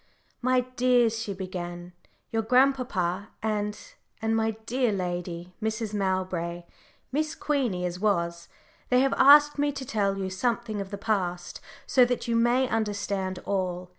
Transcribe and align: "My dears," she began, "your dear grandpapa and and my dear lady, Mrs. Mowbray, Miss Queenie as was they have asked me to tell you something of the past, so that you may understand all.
"My 0.41 0.61
dears," 0.75 1.21
she 1.21 1.31
began, 1.35 1.93
"your 2.31 2.41
dear 2.41 2.49
grandpapa 2.49 3.29
and 3.43 3.77
and 4.19 4.35
my 4.35 4.55
dear 4.65 4.91
lady, 4.91 5.53
Mrs. 5.61 5.93
Mowbray, 5.93 6.63
Miss 7.11 7.35
Queenie 7.35 7.85
as 7.85 7.99
was 7.99 8.47
they 8.89 9.01
have 9.01 9.13
asked 9.15 9.59
me 9.59 9.71
to 9.73 9.85
tell 9.85 10.17
you 10.17 10.31
something 10.31 10.81
of 10.81 10.89
the 10.89 10.97
past, 10.97 11.61
so 11.85 12.03
that 12.05 12.27
you 12.27 12.35
may 12.35 12.67
understand 12.67 13.37
all. 13.45 13.89